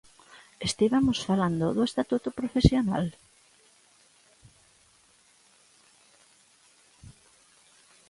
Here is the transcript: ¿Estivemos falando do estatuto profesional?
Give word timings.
¿Estivemos 0.69 1.17
falando 1.27 1.65
do 1.75 1.83
estatuto 1.89 2.29
profesional? 2.39 3.05